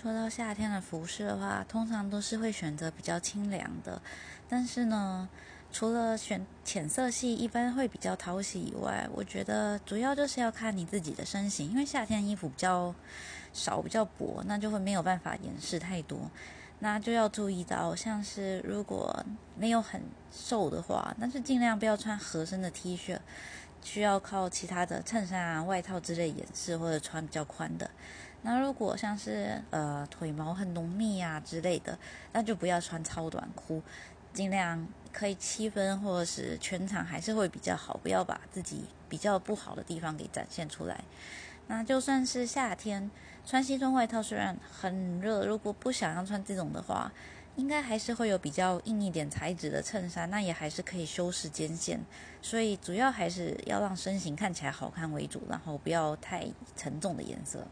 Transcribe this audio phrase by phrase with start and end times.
[0.00, 4.00] 说到夏天的服饰的话，通常都是会选择比较清凉的，
[4.48, 5.28] 但是呢，
[5.72, 12.94] 除了选浅色系一般会比较讨喜以外，我觉得主要就是要看你自己的身形，因为夏天衣服比较
[13.52, 16.30] 少、比较薄，那就会没有办法掩饰太多。
[16.78, 19.26] 那就要注意到，像是如果
[19.56, 23.18] 没有很瘦的话，但是尽量不要穿合身的 T 恤，
[23.82, 27.90] 需要靠其他的衬衫啊、外套之类掩饰，或者穿比较宽的。
[28.42, 31.98] 那如果像是呃腿毛很浓密啊之类的，
[32.32, 33.82] 那就不要穿超短裤，
[34.32, 41.02] 尽量可以七分或者是全场还是会比较好，不要把自己比较不好的地方给展现出来。
[41.66, 43.10] 那就算是夏天
[43.44, 47.12] 穿西装外套，虽然很热，如果不想要穿这种的话，
[47.58, 51.98] 应该还是会有比较硬一点材质的衬衫，那也还是可以修饰肩线。
[52.40, 57.66] 所以主要还是要让身形看起来好看为主，然后不要太沉重的颜色。